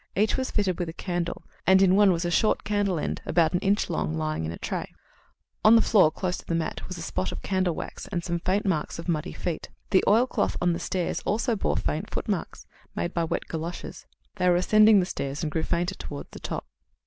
Each 0.15 0.35
was 0.35 0.49
fitted 0.49 0.79
with 0.79 0.89
a 0.89 0.93
candle, 0.93 1.43
and 1.67 1.79
in 1.79 1.93
one 1.95 2.11
was 2.11 2.25
a 2.25 2.31
short 2.31 2.63
candle 2.63 2.97
end, 2.97 3.21
about 3.23 3.53
an 3.53 3.59
inch 3.59 3.87
long, 3.87 4.17
lying 4.17 4.45
in 4.45 4.49
the 4.49 4.57
tray. 4.57 4.95
On 5.63 5.75
the 5.75 5.81
floor, 5.83 6.09
close 6.09 6.37
to 6.37 6.45
the 6.47 6.55
mat, 6.55 6.87
was 6.87 6.97
a 6.97 7.03
spot 7.03 7.31
of 7.31 7.43
candle 7.43 7.75
wax 7.75 8.07
and 8.07 8.23
some 8.23 8.39
faint 8.39 8.65
marks 8.65 8.97
of 8.97 9.07
muddy 9.07 9.31
feet. 9.31 9.69
The 9.91 10.03
oil 10.07 10.25
cloth 10.25 10.57
on 10.59 10.73
the 10.73 10.79
stairs 10.79 11.19
also 11.23 11.55
bore 11.55 11.77
faint 11.77 12.09
footmarks, 12.09 12.65
made 12.95 13.13
by 13.13 13.25
wet 13.25 13.43
goloshes. 13.47 14.07
They 14.37 14.49
were 14.49 14.55
ascending 14.55 15.01
the 15.01 15.05
stairs, 15.05 15.43
and 15.43 15.51
grew 15.51 15.61
fainter 15.61 15.93
towards 15.93 16.29
the 16.31 16.39
top. 16.39 16.65